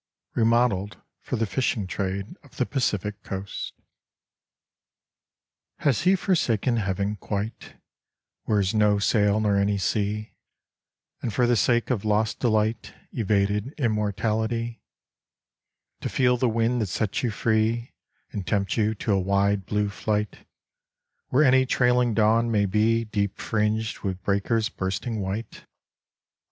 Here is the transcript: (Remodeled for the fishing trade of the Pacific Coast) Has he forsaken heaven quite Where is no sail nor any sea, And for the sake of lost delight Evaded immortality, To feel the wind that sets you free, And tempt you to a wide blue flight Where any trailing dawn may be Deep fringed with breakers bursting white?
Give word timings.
(Remodeled 0.33 0.99
for 1.19 1.35
the 1.35 1.45
fishing 1.45 1.85
trade 1.85 2.35
of 2.41 2.57
the 2.57 2.65
Pacific 2.65 3.21
Coast) 3.21 3.75
Has 5.77 6.01
he 6.01 6.15
forsaken 6.15 6.77
heaven 6.77 7.17
quite 7.17 7.79
Where 8.45 8.59
is 8.59 8.73
no 8.73 8.97
sail 8.97 9.39
nor 9.39 9.57
any 9.57 9.77
sea, 9.77 10.33
And 11.21 11.31
for 11.31 11.45
the 11.45 11.55
sake 11.55 11.91
of 11.91 12.03
lost 12.03 12.39
delight 12.39 12.95
Evaded 13.11 13.75
immortality, 13.77 14.81
To 15.99 16.09
feel 16.09 16.35
the 16.35 16.49
wind 16.49 16.81
that 16.81 16.87
sets 16.87 17.21
you 17.21 17.29
free, 17.29 17.93
And 18.31 18.47
tempt 18.47 18.77
you 18.77 18.95
to 18.95 19.11
a 19.13 19.19
wide 19.21 19.67
blue 19.67 19.89
flight 19.89 20.47
Where 21.27 21.43
any 21.43 21.67
trailing 21.67 22.15
dawn 22.15 22.49
may 22.49 22.65
be 22.65 23.05
Deep 23.05 23.37
fringed 23.37 23.99
with 23.99 24.23
breakers 24.23 24.67
bursting 24.67 25.19
white? 25.21 25.67